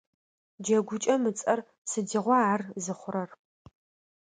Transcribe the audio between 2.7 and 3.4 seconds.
зыхъурэр?».